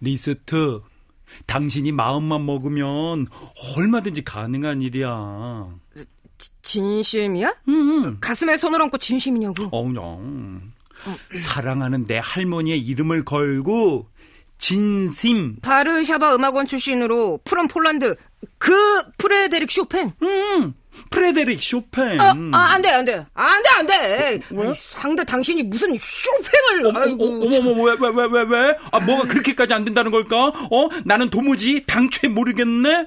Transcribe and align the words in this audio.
리스트, 0.00 0.80
당신이 1.46 1.92
마음만 1.92 2.44
먹으면 2.46 3.26
얼마든지 3.76 4.24
가능한 4.24 4.82
일이야. 4.82 5.68
지, 6.38 6.50
진심이야? 6.62 7.54
음. 7.68 8.18
가슴에 8.20 8.56
손을 8.56 8.80
얹고 8.82 8.98
진심이냐고. 8.98 9.68
어냥 9.72 10.72
사랑하는 11.36 12.06
내 12.06 12.20
할머니의 12.22 12.78
이름을 12.80 13.24
걸고 13.24 14.08
진심. 14.58 15.56
바르샤바 15.62 16.34
음악원 16.34 16.66
출신으로 16.66 17.40
from 17.44 17.68
Poland 17.68 18.16
그 18.58 18.74
프레데릭 19.18 19.70
쇼팽. 19.70 20.12
음. 20.22 20.74
프레데릭 21.10 21.62
쇼팽. 21.62 22.20
아, 22.20 22.34
아, 22.52 22.58
안 22.72 22.82
돼, 22.82 22.88
안 22.88 23.04
돼. 23.04 23.24
안 23.34 23.62
돼, 23.62 23.68
안 23.70 23.86
돼. 23.86 24.40
왜? 24.50 24.66
아이, 24.66 24.74
상대 24.74 25.24
당신이 25.24 25.62
무슨 25.64 25.96
쇼팽을. 25.96 26.86
어머, 26.86 27.00
아이고. 27.00 27.24
어머, 27.24 27.56
어머, 27.70 27.82
왜, 27.84 27.94
왜, 28.00 28.08
왜, 28.08 28.24
왜, 28.32 28.42
왜? 28.42 28.76
아, 28.90 28.98
뭐가 28.98 29.28
그렇게까지 29.28 29.74
안 29.74 29.84
된다는 29.84 30.10
걸까? 30.10 30.46
어? 30.48 30.88
나는 31.04 31.30
도무지 31.30 31.84
당최 31.86 32.28
모르겠네? 32.28 33.06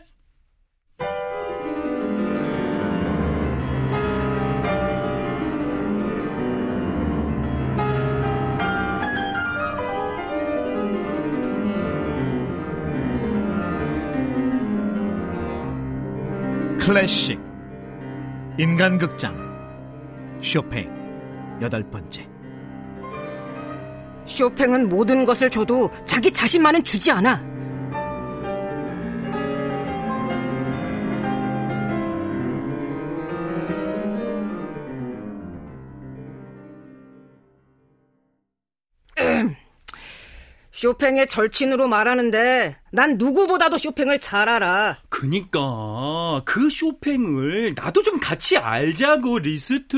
클래식 16.92 17.40
인간극장 18.58 19.34
쇼팽 20.42 20.92
여덟 21.62 21.90
번째 21.90 22.28
쇼팽은 24.26 24.90
모든 24.90 25.24
것을 25.24 25.50
줘도 25.50 25.90
자기 26.04 26.30
자신만은 26.34 26.84
주지 26.84 27.10
않아. 27.14 27.36
음. 39.18 39.56
쇼팽의 40.74 41.28
절친으로 41.28 41.88
말하는데 41.88 42.76
난 42.92 43.18
누구보다도 43.18 43.78
쇼팽을 43.78 44.20
잘 44.20 44.50
알아. 44.50 44.98
그니까 45.22 46.42
그 46.46 46.68
쇼팽을 46.72 47.76
나도 47.76 48.02
좀 48.02 48.20
같이 48.20 48.58
알자고 48.58 49.38
리스트. 49.38 49.96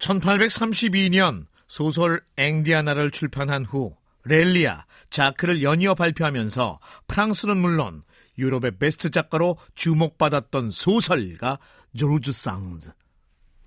1832년 0.00 1.46
소설 1.68 2.20
앵디아나를 2.36 3.12
출판한 3.12 3.64
후 3.64 3.94
렐리아, 4.24 4.86
자크를 5.08 5.62
연이어 5.62 5.94
발표하면서 5.94 6.80
프랑스는 7.06 7.56
물론 7.56 8.02
유럽의 8.38 8.72
베스트 8.80 9.12
작가로 9.12 9.56
주목받았던 9.76 10.72
소설가 10.72 11.60
조르주 11.96 12.32
상드. 12.32 12.90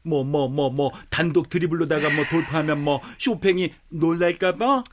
뭐뭐 0.04 0.50
뭐 0.50 0.70
뭐 0.70 0.92
단독 1.10 1.50
드리블로다가 1.50 2.14
뭐 2.14 2.26
돌파하면 2.26 2.84
뭐 2.84 3.00
쇼팽이 3.20 3.74
놀랄까봐. 3.88 4.84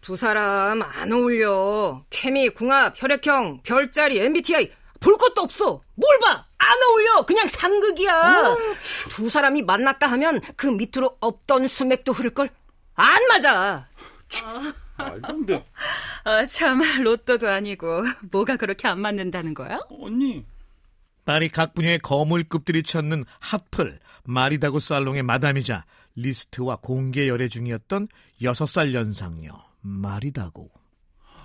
두 0.00 0.16
사람 0.16 0.82
안 0.82 1.12
어울려. 1.12 2.04
케미, 2.10 2.48
궁합, 2.50 2.94
혈액형, 2.96 3.62
별자리, 3.62 4.20
MBTI 4.20 4.70
볼 5.00 5.16
것도 5.16 5.42
없어. 5.42 5.82
뭘 5.94 6.18
봐? 6.20 6.46
안 6.58 6.76
어울려. 6.88 7.24
그냥 7.26 7.46
상극이야. 7.46 8.56
두 9.10 9.28
사람이 9.28 9.62
만났다 9.62 10.06
하면 10.08 10.40
그 10.56 10.66
밑으로 10.66 11.16
없던 11.20 11.68
수맥도 11.68 12.12
흐를 12.12 12.30
걸? 12.30 12.50
안 12.94 13.22
맞아. 13.28 13.88
아 14.96 15.12
근데 15.26 15.64
아, 16.24 16.44
참 16.44 16.82
로또도 17.02 17.48
아니고 17.48 18.02
뭐가 18.32 18.56
그렇게 18.56 18.88
안 18.88 19.00
맞는다는 19.00 19.54
거야? 19.54 19.78
언니 19.88 20.44
파리 21.24 21.48
각 21.48 21.74
분야의 21.74 22.00
거물급들이 22.00 22.82
찾는 22.82 23.24
핫플 23.40 24.00
마리다고 24.24 24.80
살롱의 24.80 25.22
마담이자 25.22 25.84
리스트와 26.16 26.76
공개 26.82 27.28
열애 27.28 27.48
중이었던 27.48 28.08
6살 28.42 28.92
연상녀 28.94 29.52
마리다고. 29.80 30.70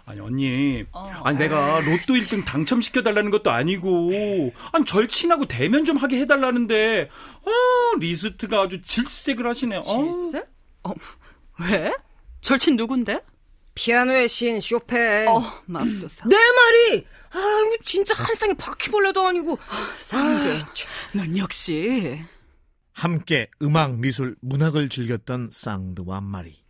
아니 0.06 0.20
언니 0.20 0.84
아니 1.24 1.38
내가 1.38 1.80
로또 1.80 2.14
1등 2.14 2.44
당첨시켜 2.46 3.04
달라는 3.04 3.32
것도 3.32 3.52
아니고 3.52 4.52
아니 4.74 4.84
절친하고 4.84 5.46
대면 5.48 5.86
좀 5.86 5.96
하게 5.96 6.20
해달라는데 6.20 7.10
아 7.46 8.00
리스트가 8.00 8.64
아주 8.64 8.82
질색을 8.82 9.48
하시네 9.48 9.78
어. 9.78 9.82
질색? 9.82 10.46
어, 10.84 10.94
왜? 11.62 11.94
절친 12.42 12.76
누군데? 12.76 13.22
피아노의 13.76 14.30
신 14.30 14.60
쇼팽. 14.62 15.28
어, 15.28 15.42
맙소사. 15.66 16.28
내 16.28 16.36
말이! 16.36 17.08
아유, 17.32 17.78
진짜 17.84 18.14
한 18.14 18.36
쌍의 18.36 18.56
바퀴벌레도 18.56 19.26
아니고. 19.26 19.58
상대, 19.98 20.60
넌 21.14 21.36
역시. 21.38 22.22
함께 22.92 23.50
음악, 23.64 23.98
미술, 23.98 24.36
문학을 24.42 24.90
즐겼던 24.90 25.50
쌍드와 25.52 26.22
마리. 26.22 26.62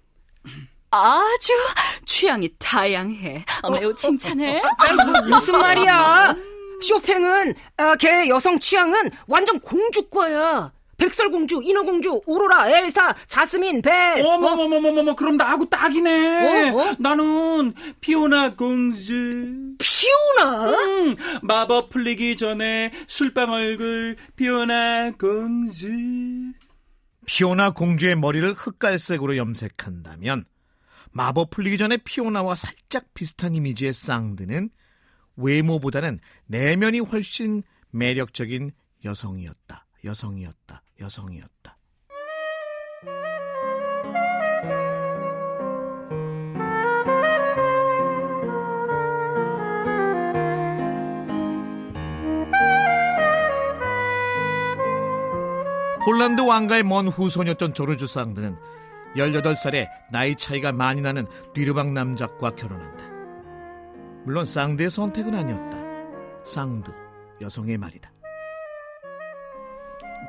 아주 0.93 1.53
취향이 2.05 2.49
다양해. 2.59 3.43
어, 3.63 3.71
매우 3.71 3.95
칭찬해. 3.95 4.61
아이, 4.77 4.93
뭐, 4.95 5.05
무슨 5.27 5.57
말이야? 5.57 6.35
쇼팽은, 6.83 7.55
아, 7.77 7.95
걔 7.95 8.29
여성 8.29 8.59
취향은 8.59 9.09
완전 9.27 9.59
공주과야. 9.59 10.71
백설공주, 10.97 11.61
인어공주, 11.63 12.21
오로라, 12.27 12.69
엘사, 12.69 13.15
자스민, 13.27 13.81
벨. 13.81 14.23
어머머머머머 14.23 15.15
그럼 15.15 15.35
나하고 15.35 15.67
딱이네 15.67 16.69
어? 16.69 16.77
어? 16.77 16.95
나는 16.99 17.73
피오나 17.99 18.53
공주 18.55 19.75
피오나? 19.79 20.69
음, 20.69 21.15
마법 21.41 21.89
풀리기 21.89 22.35
전에 22.37 22.91
술빵 23.07 23.51
얼굴 23.51 24.15
피오나 24.35 25.11
공주 25.19 25.87
피오나 27.25 27.71
공주의 27.71 28.15
머리를 28.15 28.53
흑갈색으로 28.53 29.35
염색한다면 29.35 30.45
마법 31.13 31.51
풀리기 31.51 31.77
전에 31.77 31.97
피오나와 31.97 32.55
살짝 32.55 33.13
비슷한 33.13 33.55
이미지의 33.55 33.93
쌍드는 33.93 34.69
외모보다는 35.35 36.19
내면이 36.47 36.99
훨씬 36.99 37.63
매력적인 37.91 38.71
여성이었다. 39.05 39.85
여성이었다. 40.03 40.83
여성이었다. 40.99 41.77
폴란드 56.05 56.41
왕가의 56.41 56.83
먼 56.83 57.07
후손이었던 57.07 57.73
조르주 57.73 58.07
쌍드는 58.07 58.57
18살에 59.15 59.87
나이 60.11 60.35
차이가 60.35 60.71
많이 60.71 61.01
나는 61.01 61.27
뒤르방 61.53 61.93
남작과 61.93 62.55
결혼한다. 62.55 63.03
물론 64.25 64.45
쌍드의 64.45 64.89
선택은 64.89 65.35
아니었다. 65.35 65.83
쌍드, 66.45 66.91
여성의 67.41 67.77
말이다. 67.77 68.13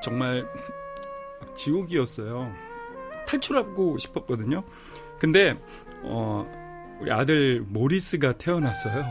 정말 0.03 0.47
지옥이었어요 1.55 2.53
탈출하고 3.27 3.97
싶었거든요 3.99 4.65
근데 5.19 5.59
어, 6.03 6.47
우리 7.01 7.11
아들 7.11 7.63
모리스가 7.63 8.37
태어났어요 8.37 9.05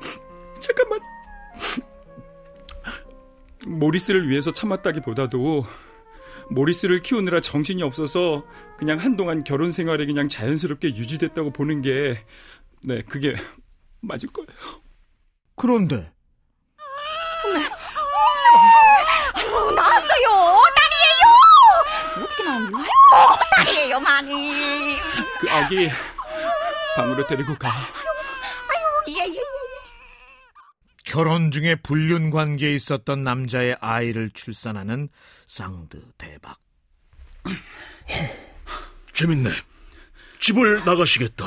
잠깐만 0.60 1.00
모리스를 3.66 4.28
위해서 4.28 4.52
참았다기보다도 4.52 5.64
모리스를 6.50 7.00
키우느라 7.02 7.40
정신이 7.40 7.82
없어서 7.82 8.44
그냥 8.78 8.98
한동안 8.98 9.44
결혼 9.44 9.70
생활이 9.70 10.06
그냥 10.06 10.28
자연스럽게 10.28 10.88
유지됐다고 10.96 11.52
보는 11.52 11.82
게, 11.82 12.24
네, 12.82 13.02
그게 13.02 13.34
맞을 14.00 14.28
거예요. 14.30 14.48
그런데 15.56 16.12
어, 19.54 19.70
나왔어요. 19.70 20.62
딸이에요. 20.76 22.24
어떻게 22.24 22.44
나왔나? 22.44 22.78
아유, 22.78 22.88
딸이에요, 23.56 24.00
많이. 24.00 24.96
그 25.40 25.50
아기 25.50 25.88
방으로 26.96 27.26
데리고 27.26 27.56
가. 27.56 27.68
아유, 27.68 29.16
예, 29.16 29.26
예, 29.28 29.34
예. 29.34 29.43
결혼 31.14 31.52
중에 31.52 31.76
불륜 31.76 32.30
관계에 32.30 32.74
있었던 32.74 33.22
남자의 33.22 33.76
아이를 33.80 34.30
출산하는 34.30 35.08
쌍드 35.46 36.02
대박. 36.18 36.58
재밌네. 39.12 39.48
집을 40.40 40.82
나가시겠다. 40.84 41.46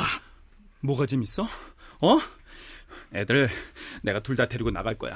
뭐가 0.80 1.06
재밌어? 1.06 1.50
어? 2.00 2.20
애들 3.14 3.50
내가 4.04 4.22
둘 4.22 4.38
다 4.38 4.48
데리고 4.48 4.72
나갈 4.72 4.98
거야. 4.98 5.14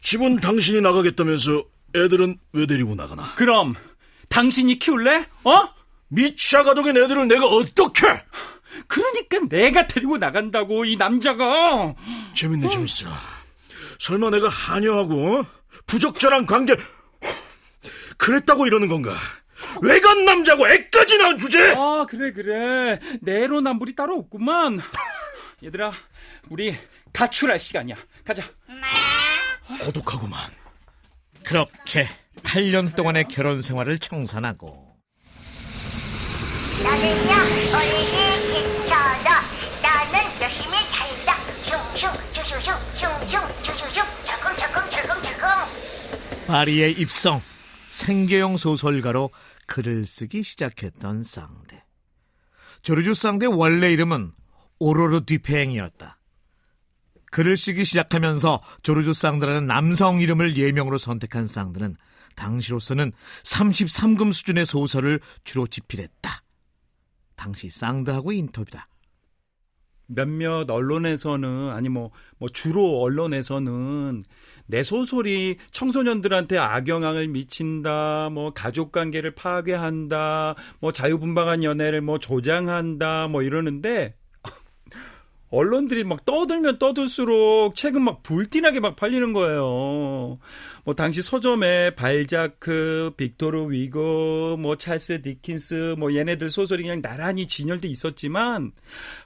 집은 0.00 0.38
당신이 0.40 0.80
나가겠다면서 0.80 1.62
애들은 1.94 2.36
왜 2.54 2.66
데리고 2.66 2.96
나가나? 2.96 3.32
그럼 3.36 3.74
당신이 4.28 4.80
키울래? 4.80 5.24
어? 5.44 5.68
미취아 6.08 6.64
가독의 6.64 7.00
애들을 7.00 7.28
내가 7.28 7.46
어떻게? 7.46 8.08
그러니까 8.88 9.38
내가 9.48 9.86
데리고 9.86 10.18
나간다고 10.18 10.84
이 10.84 10.96
남자가. 10.96 11.94
재밌네 12.34 12.70
재밌어. 12.70 13.06
설마 13.98 14.30
내가 14.30 14.48
하녀하고 14.48 15.42
부적절한 15.86 16.46
관계 16.46 16.76
그랬다고 18.16 18.66
이러는 18.66 18.88
건가? 18.88 19.14
외간 19.82 20.24
남자고 20.24 20.68
애까지 20.68 21.18
낳은 21.18 21.38
주제. 21.38 21.74
아 21.76 22.06
그래 22.08 22.32
그래 22.32 22.98
내로남불이 23.20 23.94
따로 23.94 24.16
없구만. 24.16 24.80
얘들아 25.62 25.92
우리 26.48 26.76
가출할 27.12 27.58
시간이야. 27.58 27.96
가자. 28.24 28.44
고독하구만. 29.80 30.50
그렇게 31.44 32.08
8년 32.42 32.94
동안의 32.94 33.24
결혼 33.28 33.62
생활을 33.62 33.98
청산하고 33.98 34.96
나는야 36.82 37.37
파리에 46.48 46.88
입성 46.90 47.42
생계형 47.90 48.56
소설가로 48.56 49.30
글을 49.66 50.06
쓰기 50.06 50.42
시작했던 50.42 51.22
쌍대 51.22 51.84
조르주 52.80 53.12
쌍대 53.12 53.44
원래 53.44 53.92
이름은 53.92 54.32
오로르 54.78 55.26
뒤팽이었다 55.26 56.18
글을 57.30 57.58
쓰기 57.58 57.84
시작하면서 57.84 58.62
조르주 58.82 59.12
쌍드라는 59.12 59.66
남성 59.66 60.20
이름을 60.20 60.56
예명으로 60.56 60.96
선택한 60.96 61.46
쌍드는 61.46 61.96
당시로서는 62.34 63.12
33금 63.42 64.32
수준의 64.32 64.64
소설을 64.64 65.20
주로 65.44 65.66
집필했다. 65.66 66.42
당시 67.34 67.68
쌍드하고 67.68 68.32
인터뷰다. 68.32 68.88
몇몇 70.08 70.68
언론에서는 70.68 71.70
아니 71.70 71.88
뭐, 71.88 72.10
뭐 72.38 72.48
주로 72.48 73.00
언론에서는 73.00 74.24
내 74.66 74.82
소설이 74.82 75.56
청소년들한테 75.70 76.58
악영향을 76.58 77.28
미친다, 77.28 78.28
뭐 78.30 78.52
가족 78.52 78.92
관계를 78.92 79.34
파괴한다, 79.34 80.56
뭐 80.80 80.92
자유분방한 80.92 81.64
연애를 81.64 82.02
뭐 82.02 82.18
조장한다, 82.18 83.28
뭐 83.28 83.42
이러는데 83.42 84.17
언론들이 85.50 86.04
막 86.04 86.24
떠들면 86.24 86.78
떠들수록 86.78 87.74
책은 87.74 88.02
막 88.02 88.22
불티나게 88.22 88.80
막 88.80 88.96
팔리는 88.96 89.32
거예요. 89.32 90.38
뭐 90.84 90.94
당시 90.94 91.22
서점에 91.22 91.94
발자크, 91.94 93.12
빅토르 93.16 93.70
위고, 93.70 94.56
뭐 94.58 94.76
찰스 94.76 95.22
디킨스, 95.22 95.96
뭐 95.98 96.14
얘네들 96.14 96.50
소설이 96.50 96.82
그냥 96.82 97.00
나란히 97.00 97.46
진열돼 97.46 97.88
있었지만 97.88 98.72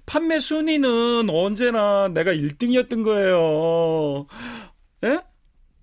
판매 0.06 0.38
순위는 0.38 1.28
언제나 1.28 2.08
내가 2.08 2.32
1등이었던 2.32 3.04
거예요. 3.04 4.26
예? 5.04 5.20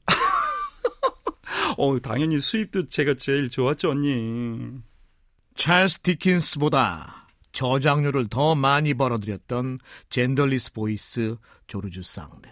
어, 1.77 1.99
당연히 1.99 2.39
수입도 2.39 2.87
제가 2.87 3.15
제일 3.15 3.49
좋았죠, 3.49 3.91
언니. 3.91 4.79
찰스 5.55 5.99
디킨스보다 5.99 7.18
저작료를 7.51 8.27
더 8.27 8.55
많이 8.55 8.93
벌어들였던 8.93 9.79
genderless 10.09 10.73
voice 10.73 11.35
조르주 11.67 12.03
쌍드. 12.03 12.49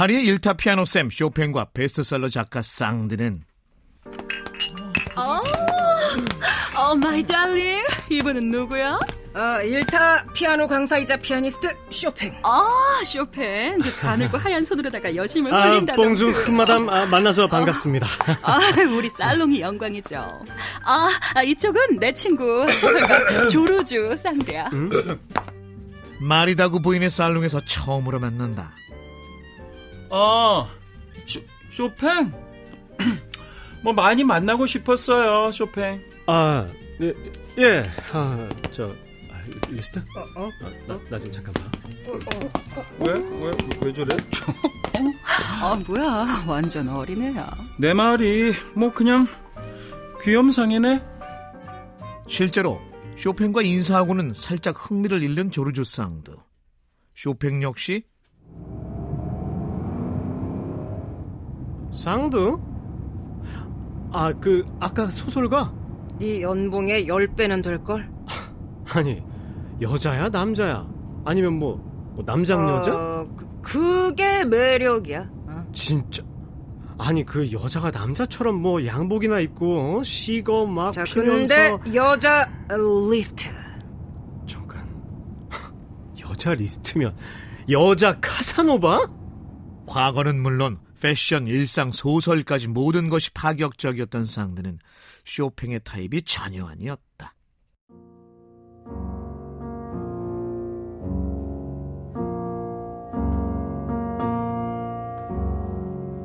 파리의 0.00 0.24
일타 0.24 0.54
피아노 0.54 0.86
쌤 0.86 1.10
쇼팽과 1.10 1.72
베스트셀러 1.74 2.30
작가 2.30 2.62
쌍드는 2.62 3.44
어, 5.14 5.69
어, 6.76 6.94
my 6.94 7.22
darling. 7.22 7.82
이분은 8.08 8.50
누구야? 8.50 8.98
아, 9.32 9.62
일타 9.62 10.24
피아노 10.34 10.66
강사이자 10.66 11.16
피아니스트 11.18 11.68
쇼팽. 11.90 12.36
아, 12.42 12.68
쇼팽. 13.04 13.78
그 13.80 13.94
가늘고 14.00 14.36
하얀 14.38 14.64
손으로다가 14.64 15.14
여심을 15.14 15.54
아, 15.54 15.68
홀린다던 15.70 16.04
뽕수 16.04 16.32
그. 16.32 16.44
큰마담 16.46 16.88
아, 16.88 17.06
만나서 17.06 17.46
반갑습니다. 17.46 18.06
아, 18.42 18.58
우리 18.96 19.08
살롱이 19.08 19.60
영광이죠. 19.60 20.16
아, 20.84 21.10
아, 21.34 21.42
이쪽은 21.42 21.98
내 22.00 22.12
친구 22.12 22.68
소설가 22.70 23.48
조르주 23.48 24.16
쌍드야. 24.16 24.70
마리다구 26.20 26.80
부인의 26.82 27.08
살롱에서 27.10 27.60
처음으로 27.64 28.18
만난다. 28.18 28.72
아, 30.10 30.66
쇼, 31.26 31.40
쇼팽? 31.72 32.32
뭐 33.82 33.92
많이 33.92 34.24
만나고 34.24 34.66
싶었어요, 34.66 35.50
쇼팽. 35.52 36.02
아, 36.26 36.66
예, 37.00 37.14
예. 37.58 37.82
아, 38.12 38.48
저 38.70 38.88
아, 39.32 39.40
리스트? 39.70 39.98
어, 40.00 40.42
어? 40.42 40.50
아, 40.62 40.70
나, 40.86 41.00
나 41.08 41.18
좀 41.18 41.32
잠깐 41.32 41.54
봐. 41.54 41.62
왜? 42.98 43.12
왜? 43.12 43.52
왜 43.82 43.92
저래? 43.92 44.16
아, 45.62 45.78
뭐야. 45.86 46.44
완전 46.46 46.88
어린애야. 46.88 47.50
내 47.78 47.94
말이 47.94 48.52
뭐 48.74 48.92
그냥 48.92 49.26
귀염상이네. 50.22 51.02
실제로 52.26 52.80
쇼팽과 53.16 53.62
인사하고는 53.62 54.34
살짝 54.34 54.76
흥미를 54.90 55.22
잃는 55.22 55.50
조르주 55.50 55.84
쌍드. 55.84 56.32
쇼팽 57.14 57.62
역시 57.62 58.04
쌍드? 61.92 62.56
아, 64.12 64.32
그 64.32 64.64
아까 64.80 65.08
소설가? 65.10 65.72
네 66.18 66.42
연봉의 66.42 67.06
10배는 67.06 67.62
될 67.62 67.82
걸? 67.82 68.10
아니, 68.94 69.22
여자야, 69.80 70.28
남자야? 70.28 70.86
아니면 71.24 71.58
뭐, 71.58 71.76
뭐 72.14 72.24
남장 72.26 72.68
여자? 72.68 72.94
어, 72.94 73.28
그, 73.36 73.48
그게 73.62 74.44
매력이야. 74.44 75.30
어. 75.46 75.66
진짜. 75.72 76.22
아니 77.02 77.24
그 77.24 77.50
여자가 77.50 77.90
남자처럼 77.90 78.56
뭐 78.60 78.84
양복이나 78.84 79.40
입고 79.40 80.00
어? 80.00 80.02
시거 80.02 80.66
막 80.66 80.92
자, 80.92 81.02
피면서 81.04 81.54
근데 81.78 81.94
여자 81.94 82.46
리스트. 83.08 83.48
잠깐 84.46 84.86
여자 86.20 86.52
리스트면 86.52 87.16
여자 87.70 88.20
카사노바? 88.20 89.00
과거는 89.86 90.42
물론 90.42 90.78
패션, 91.00 91.46
일상, 91.46 91.92
소설까지 91.92 92.68
모든 92.68 93.08
것이 93.08 93.30
파격적이었던 93.32 94.24
쌍드는 94.26 94.78
쇼팽의 95.24 95.80
타입이 95.84 96.22
전혀 96.22 96.66
아니었다. 96.66 97.34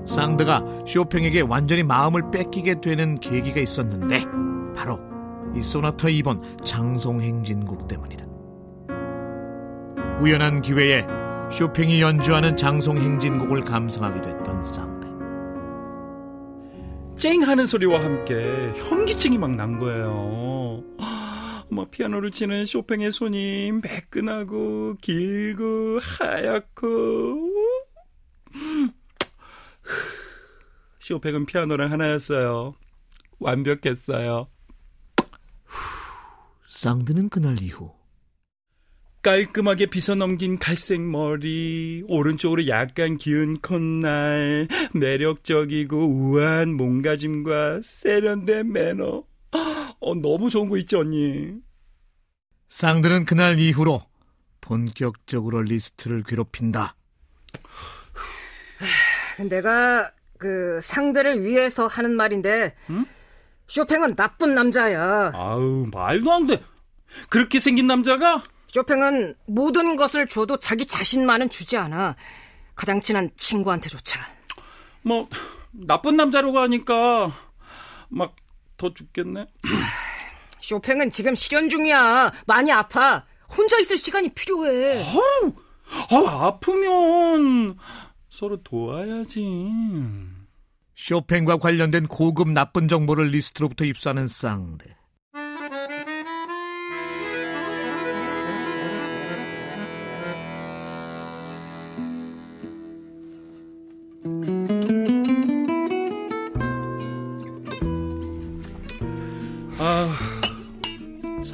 쌍드가 0.06 0.64
쇼팽에게 0.88 1.42
완전히 1.42 1.84
마음을 1.84 2.32
뺏기게 2.32 2.80
되는 2.82 3.20
계기가 3.20 3.60
있었는데 3.60 4.24
바로 4.76 5.00
이 5.56 5.62
소나타 5.62 6.08
2번 6.08 6.66
장송행진곡 6.66 7.88
때문이다. 7.88 8.26
우연한 10.22 10.62
기회에 10.62 11.15
쇼팽이 11.52 12.02
연주하는 12.02 12.58
장송 12.58 12.98
행진곡을 12.98 13.62
감상하게 13.62 14.22
됐던 14.22 14.64
쌍드. 14.64 15.06
쨍 17.18 17.44
하는 17.44 17.66
소리와 17.66 18.04
함께 18.04 18.74
현기증이 18.76 19.38
막 19.38 19.52
난 19.52 19.80
거예요. 19.80 20.84
막 21.70 21.90
피아노를 21.92 22.32
치는 22.32 22.66
쇼팽의 22.66 23.12
손이 23.12 23.72
매끈하고 23.84 24.96
길고 25.02 26.00
하얗고 26.00 27.52
쇼팽은 31.00 31.46
피아노랑 31.46 31.92
하나였어요. 31.92 32.76
완벽했어요. 33.40 34.48
쌍드는 36.68 37.30
그날 37.30 37.62
이후 37.62 37.95
깔끔하게 39.26 39.88
빗어 39.88 40.14
넘긴 40.14 40.60
갈색 40.60 41.02
머리, 41.02 42.04
오른쪽으로 42.08 42.68
약간 42.68 43.18
기운 43.18 43.60
콧날, 43.60 44.68
매력적이고 44.94 45.98
우아한 45.98 46.76
몸가짐과 46.76 47.82
세련된 47.84 48.72
매너. 48.72 49.24
어, 50.00 50.16
너무 50.22 50.52
좋은 50.52 50.70
거 50.70 50.78
있지, 50.78 50.96
언니? 50.96 51.56
쌍드는 52.70 53.26
그날 53.26 53.58
이후로 53.58 54.04
본격적으로 54.62 55.64
리스트를 55.64 56.22
괴롭힌다. 56.22 56.96
내가 59.50 60.12
그 60.38 60.80
상대를 60.84 61.44
위해서 61.44 61.88
하는 61.88 62.16
말인데 62.16 62.76
쇼팽은 63.66 64.16
나쁜 64.16 64.54
남자야. 64.54 65.32
아우, 65.34 65.88
말도 65.92 66.32
안 66.32 66.46
돼. 66.46 66.62
그렇게 67.30 67.60
생긴 67.60 67.88
남자가? 67.88 68.44
쇼팽은 68.76 69.36
모든 69.48 69.96
것을 69.96 70.28
줘도 70.28 70.58
자기 70.58 70.86
자신만은 70.86 71.50
주지 71.50 71.78
않아. 71.78 72.16
가장 72.76 73.00
친한 73.00 73.30
친구한테조차. 73.38 74.20
뭐 75.02 75.30
나쁜 75.72 76.18
남자라고 76.18 76.60
하니까 76.60 77.32
막 78.10 78.36
더 78.78 78.94
죽겠네. 78.94 79.48
쇼팽은 80.62 81.10
지금 81.10 81.36
실현 81.36 81.70
중이야. 81.70 82.34
많이 82.48 82.72
아파. 82.72 83.26
혼자 83.56 83.78
있을 83.80 83.98
시간이 83.98 84.34
필요해. 84.34 85.02
아, 86.12 86.46
아프면 86.48 87.78
서로 88.30 88.62
도와야지. 88.64 89.70
쇼팽과 90.98 91.58
관련된 91.58 92.08
고급 92.08 92.50
나쁜 92.50 92.88
정보를 92.88 93.28
리스트로부터 93.28 93.86
입수하는 93.86 94.28
쌍드. 94.28 94.86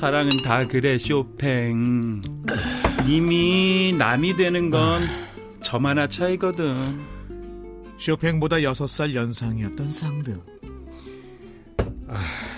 사랑은 0.01 0.41
다 0.41 0.65
그래, 0.65 0.97
쇼팽. 0.97 2.23
님이 3.05 3.93
남이 3.99 4.35
되는 4.35 4.71
건점 4.71 5.85
하나 5.85 6.07
차이거든. 6.07 6.99
쇼팽보다 7.99 8.55
6살 8.55 9.13
연상이었던 9.13 9.91
쌍드. 9.91 10.41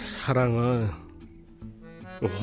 사랑은 0.06 0.90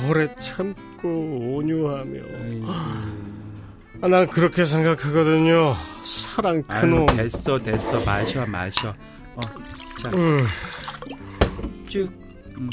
오래 0.07 0.35
참고 0.35 1.09
온유하며. 1.57 2.21
아, 2.66 4.07
난 4.07 4.26
그렇게 4.26 4.66
생각하거든요. 4.66 5.76
사랑 6.04 6.62
그놈. 6.64 7.07
됐어, 7.07 7.59
됐어. 7.59 8.04
마셔, 8.04 8.45
마셔. 8.45 8.90
어, 9.35 9.40
자, 9.97 10.11
음. 10.11 10.47
쭉. 11.88 12.07
음. 12.59 12.69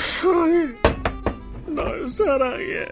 사랑해. 0.00 0.74
널 1.66 2.10
사랑해. 2.10 2.86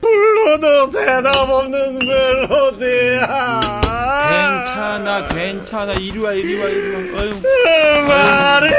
불러도 0.00 0.90
대답 0.90 1.48
없는 1.50 1.98
멜로디야. 1.98 3.60
괜찮아, 4.64 5.28
괜찮아. 5.28 5.92
이리 5.94 6.18
와, 6.18 6.32
이리 6.32 6.58
와, 6.58 6.68
이리 6.68 7.12
와. 7.12 7.20
아유. 7.20 7.34
말해. 8.08 8.74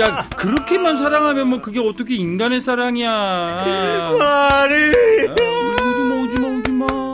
야, 0.00 0.28
그렇게만 0.36 0.98
사랑하면 0.98 1.48
뭐 1.48 1.60
그게 1.60 1.80
어떻게 1.80 2.16
인간의 2.16 2.60
사랑이야. 2.60 4.14
말해. 4.18 4.92
오지마, 5.22 6.14
오지마, 6.22 6.48
오지마. 6.48 6.86
어. 6.90 7.10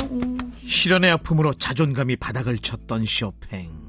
실연의 0.66 1.10
아픔으로 1.12 1.54
자존감이 1.54 2.16
바닥을 2.16 2.58
쳤던 2.58 3.04
쇼팽. 3.06 3.83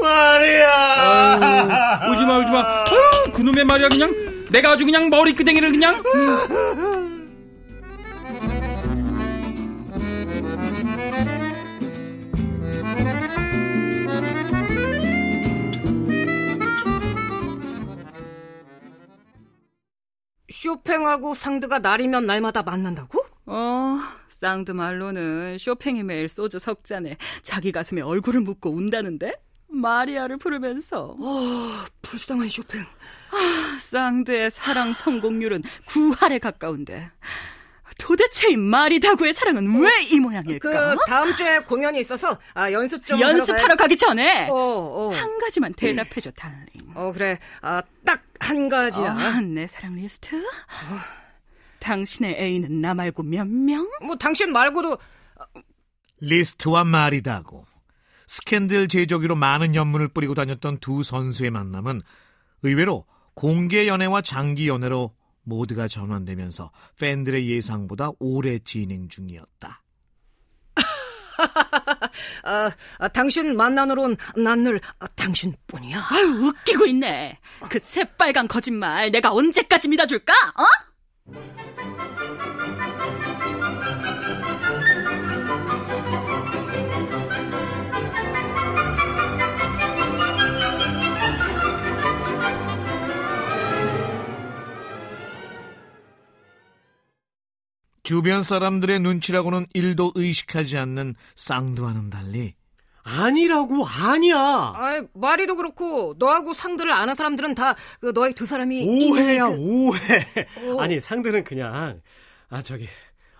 말이야. 0.00 2.00
오지마, 2.10 2.38
오지마. 2.38 2.60
아유, 2.60 3.32
그놈의 3.32 3.64
말이야, 3.64 3.88
그냥. 3.88 4.14
내가 4.50 4.72
아주 4.72 4.84
그냥 4.84 5.08
머리 5.10 5.34
끄댕이를 5.34 5.70
그냥. 5.72 6.02
쇼팽하고 20.50 21.34
상드가 21.34 21.78
날이면 21.78 22.26
날마다 22.26 22.62
만난다고? 22.62 23.24
어, 23.46 23.98
쌍드 24.28 24.72
말로는 24.72 25.58
쇼팽이 25.58 26.02
매일 26.02 26.28
소주 26.28 26.58
석 26.58 26.84
잔에 26.84 27.16
자기 27.42 27.72
가슴에 27.72 28.00
얼굴을 28.00 28.40
묻고 28.40 28.70
운다는데? 28.70 29.32
마리아를 29.74 30.36
부르면서 30.38 31.16
아, 31.20 31.86
불쌍한 32.02 32.48
쇼팽. 32.48 32.84
쌍드의 33.80 34.50
사랑 34.50 34.94
성공률은 34.94 35.62
9할에 35.86 36.40
가까운데 36.40 37.10
도대체 37.98 38.50
이 38.50 38.56
마리다구의 38.56 39.32
사랑은 39.32 39.80
왜 39.80 40.02
이 40.10 40.18
모양일까? 40.20 40.68
그 40.96 40.96
다음 41.06 41.34
주에 41.36 41.60
공연이 41.60 42.00
있어서 42.00 42.38
아, 42.54 42.70
연습 42.72 43.06
좀 43.06 43.20
연습하러 43.20 43.62
하러 43.64 43.76
가기 43.76 43.96
전에. 43.96 44.48
어, 44.48 44.54
어. 44.54 45.10
한 45.14 45.38
가지만 45.38 45.72
대답해줘, 45.72 46.30
darling. 46.32 46.66
어 46.94 47.12
그래. 47.12 47.38
아, 47.62 47.82
딱 48.04 48.22
한 48.40 48.68
가지야. 48.68 49.12
아, 49.12 49.40
내 49.40 49.66
사랑 49.66 49.94
리스트? 49.94 50.42
당신의 51.78 52.34
애인은 52.38 52.80
나 52.82 52.92
말고 52.92 53.22
몇 53.22 53.46
명? 53.46 53.88
뭐 54.04 54.16
당신 54.16 54.52
말고도 54.52 54.98
리스트와 56.20 56.84
말이다고. 56.84 57.64
스캔들 58.26 58.88
제조기로 58.88 59.34
많은 59.34 59.74
연문을 59.74 60.08
뿌리고 60.08 60.34
다녔던 60.34 60.78
두 60.78 61.02
선수의 61.02 61.50
만남은 61.50 62.02
의외로 62.62 63.06
공개 63.34 63.86
연애와 63.86 64.22
장기 64.22 64.68
연애로 64.68 65.14
모두가 65.42 65.88
전환되면서 65.88 66.70
팬들의 66.98 67.50
예상보다 67.50 68.10
오래 68.18 68.58
진행 68.58 69.08
중이었다. 69.08 69.82
아, 72.44 72.70
아, 72.98 73.08
당신 73.08 73.56
만난으론 73.56 74.16
난늘 74.36 74.80
아, 74.98 75.06
당신뿐이야. 75.08 76.06
아유, 76.10 76.26
웃기고 76.46 76.86
있네. 76.86 77.38
그 77.68 77.78
새빨간 77.78 78.48
거짓말 78.48 79.10
내가 79.10 79.32
언제까지 79.32 79.88
믿어줄까? 79.88 80.32
어? 80.56 80.64
주변 98.04 98.42
사람들의 98.44 99.00
눈치라고는 99.00 99.66
일도 99.72 100.12
의식하지 100.14 100.76
않는 100.76 101.14
쌍두와는 101.36 102.10
달리 102.10 102.54
아니라고 103.02 103.86
아니야. 103.86 104.36
아, 104.38 105.02
말이도 105.14 105.56
그렇고 105.56 106.14
너하고 106.18 106.54
상들을 106.54 106.90
아는 106.90 107.14
사람들은 107.14 107.54
다 107.54 107.74
그 108.00 108.12
너희 108.14 108.32
두 108.34 108.46
사람이 108.46 108.84
오해야 108.86 109.48
이- 109.48 109.50
그- 109.50 109.56
오해. 109.58 109.98
어. 110.76 110.80
아니 110.80 111.00
상대는 111.00 111.44
그냥 111.44 112.00
아 112.50 112.62
저기 112.62 112.86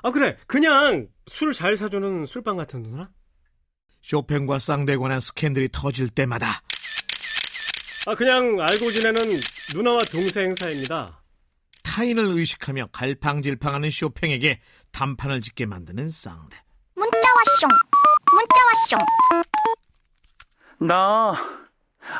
아 0.02 0.10
그래 0.10 0.36
그냥 0.46 1.08
술 1.26 1.52
잘 1.52 1.76
사주는 1.76 2.26
술방 2.26 2.56
같은 2.56 2.82
누나. 2.82 3.10
쇼팽과 4.02 4.58
쌍두에 4.58 4.96
관한 4.98 5.18
스캔들이 5.20 5.68
터질 5.72 6.08
때마다 6.10 6.60
아 8.06 8.14
그냥 8.14 8.58
알고 8.60 8.90
지내는 8.92 9.40
누나와 9.74 10.00
동생 10.10 10.54
사이입니다. 10.54 11.22
타인을 11.94 12.24
의식하며 12.24 12.88
갈팡질팡하는 12.90 13.88
쇼팽에게 13.88 14.58
단판을 14.90 15.40
짓게 15.40 15.64
만드는 15.66 16.10
쌍대. 16.10 16.56
문자 16.96 17.16
왔쇼 17.18 17.68
문자 18.32 18.64
왔쇼 18.66 18.96
나 20.86 21.34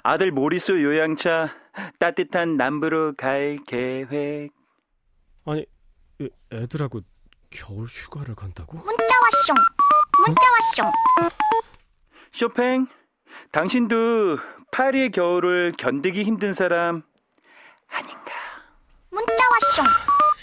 아들 0.05 0.31
모리스 0.31 0.71
요양차 0.81 1.53
따뜻한 1.99 2.57
남부로 2.57 3.15
갈 3.15 3.59
계획. 3.67 4.51
아니 5.45 5.67
애- 6.21 6.29
애들하고 6.53 7.01
겨울 7.51 7.87
휴가를 7.89 8.37
간다고? 8.37 8.79
문자 8.79 8.93
왔쇼 9.23 9.55
문자 10.25 10.41
왔쇼 10.53 10.83
쇼팽, 12.33 12.87
당신도 13.51 14.39
파리의 14.71 15.11
겨울을 15.11 15.73
견디기 15.77 16.23
힘든 16.23 16.53
사람 16.53 17.03
아닌가? 17.89 18.44
문자 19.15 19.45
왔쇼 19.51 19.83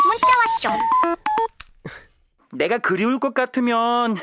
문자 0.08 0.28
왔쇼 0.40 1.18
내가 2.54 2.78
그리울 2.78 3.20
것 3.20 3.34
같으면 3.34 4.16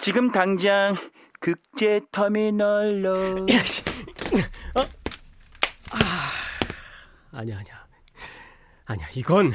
지금 0.00 0.32
당장 0.32 0.96
극제 1.40 2.00
터미널로. 2.10 3.46
아니야 7.32 7.58
아니야 7.58 7.86
아니야 8.86 9.06
이건 9.14 9.52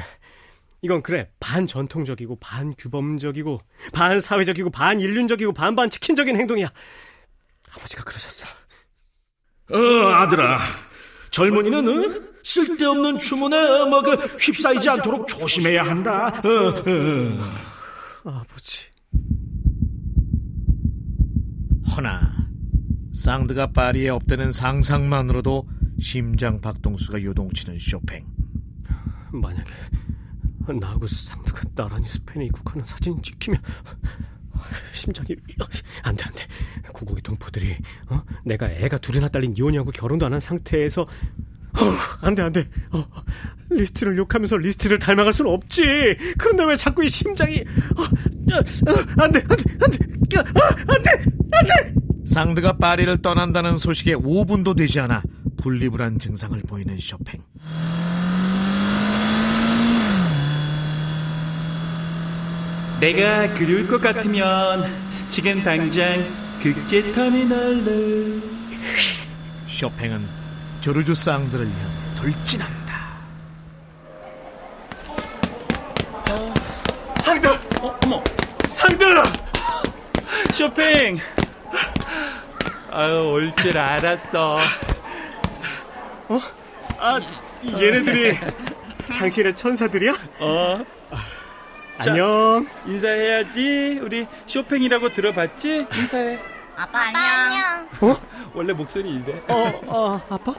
이건 0.82 1.02
그래 1.02 1.30
반 1.40 1.66
전통적이고 1.66 2.38
반 2.40 2.74
규범적이고 2.76 3.60
반 3.92 4.20
사회적이고 4.20 4.70
반 4.70 5.00
인륜적이고 5.00 5.52
반반 5.52 5.90
치킨적인 5.90 6.36
행동이야. 6.36 6.70
아버지가 7.72 8.04
그러셨어. 8.04 8.46
어, 9.72 9.76
아들아. 9.76 10.58
젊은이는 11.30 11.88
어? 11.88 12.29
쓸데없는 12.54 13.18
주문에 13.20 13.84
뭐그 13.84 14.10
휩싸이지 14.40 14.90
않도록 14.90 15.28
조심해야 15.28 15.84
한다. 15.84 16.26
어, 16.28 16.74
어. 18.24 18.30
아버지. 18.30 18.90
허나 21.96 22.48
쌍드가 23.14 23.68
파리에 23.68 24.08
없다는 24.08 24.50
상상만으로도 24.50 25.68
심장 26.00 26.60
박동수가 26.60 27.22
요동치는 27.22 27.78
쇼팽. 27.78 28.26
만약에 29.32 29.70
나하고 30.80 31.06
상드가 31.06 31.62
나란히 31.76 32.08
스페인에 32.08 32.46
입국하는 32.46 32.84
사진이 32.84 33.22
찍히면 33.22 33.60
심장이 34.92 35.28
안돼 36.02 36.24
안돼 36.24 36.46
고국의 36.92 37.22
동포들이 37.22 37.76
어? 38.08 38.22
내가 38.44 38.68
애가 38.70 38.98
둘이나 38.98 39.28
딸린 39.28 39.54
이혼이하고 39.56 39.92
결혼도 39.92 40.26
안 40.26 40.32
한 40.32 40.40
상태에서 40.40 41.06
어, 41.78 41.96
안 42.22 42.34
돼 42.34 42.42
안 42.42 42.52
돼. 42.52 42.68
어, 42.92 43.04
리스트를 43.70 44.16
욕하면서 44.16 44.56
리스트를 44.56 44.98
닮아갈 44.98 45.32
수는 45.32 45.50
없지. 45.52 45.82
그런데 46.38 46.64
왜 46.64 46.76
자꾸 46.76 47.04
이 47.04 47.08
심장이 47.08 47.60
어, 47.96 48.02
어, 48.02 49.22
안 49.22 49.32
돼 49.32 49.40
안 49.40 49.56
돼 49.56 49.64
안돼. 49.80 50.38
어, 50.38 50.42
안돼 50.88 51.10
안 51.52 51.64
돼. 51.64 51.94
쌍드가 52.26 52.74
파리를 52.74 53.16
떠난다는 53.18 53.78
소식에 53.78 54.14
5분도 54.14 54.76
되지 54.76 55.00
않아 55.00 55.22
분리불안 55.56 56.18
증상을 56.18 56.60
보이는 56.62 56.96
쇼팽. 57.00 57.40
내가 63.00 63.52
그리울 63.54 63.86
것 63.88 64.00
같으면 64.00 64.84
지금 65.30 65.62
당장 65.62 66.22
국제터미널로. 66.60 68.40
쇼팽은 69.68 70.20
조르주 70.80 71.14
상드를 71.14 71.66
향해 71.66 71.76
돌진한다. 72.18 73.00
상드 77.20 77.48
어, 77.80 77.98
어머. 78.04 78.22
상드 78.68 79.04
쇼팽 80.52 81.18
아유 82.90 83.30
올 83.32 83.52
줄 83.56 83.76
알았어. 83.78 84.58
아 86.98 87.20
얘네들이 87.66 88.38
당신의 89.18 89.54
천사들이야? 89.54 90.12
어. 90.40 90.84
안녕. 91.98 92.66
인사해야지. 92.86 94.00
우리 94.02 94.26
쇼팽이라고 94.46 95.10
들어봤지? 95.10 95.86
인사해. 95.94 96.38
아빠 96.76 97.00
안녕. 97.00 98.20
원래 98.54 98.72
목소리 98.72 99.10
이래 99.10 99.42
어, 99.48 99.80
어 99.86 100.20
아빠? 100.28 100.54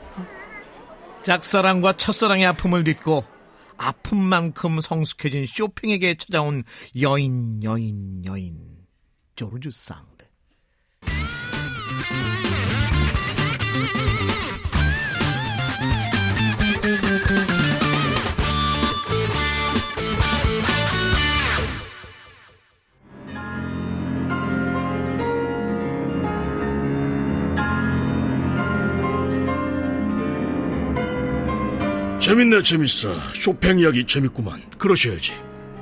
짝사랑과 1.24 1.94
첫사랑의 1.94 2.46
아픔을 2.48 2.84
딛고 2.84 3.24
아픔만큼 3.78 4.80
성숙해진 4.82 5.46
쇼팽에게 5.46 6.16
찾아온 6.16 6.64
여인 7.02 7.64
여인 7.64 8.26
여인 8.26 8.72
조르주 9.36 9.72
상드. 9.72 10.26
재밌네 32.32 32.64
재밌어. 32.64 33.14
쇼팽 33.34 33.78
이야기 33.78 34.06
재밌구만. 34.08 34.62
그러셔야지. 34.78 35.34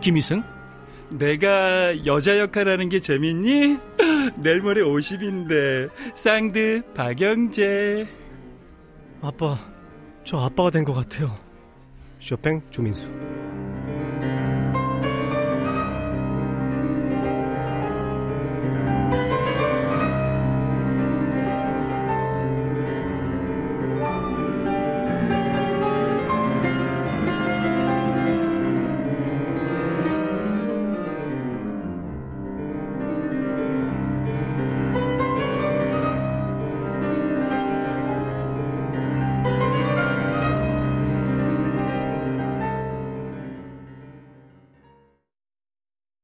김희승? 0.02 0.42
내가 1.10 2.04
여자 2.08 2.40
역할하는 2.40 2.90
게 2.90 3.00
재밌니? 3.00 3.78
내일 4.42 4.60
모레 4.62 4.82
50인데 4.82 5.92
쌍드 6.16 6.82
박영재 6.96 8.08
아빠 9.22 9.60
저 10.24 10.38
아빠가 10.40 10.72
된 10.72 10.84
것 10.86 10.94
같아요 10.94 11.38
쇼팽 12.20 12.62
조민수 12.72 13.14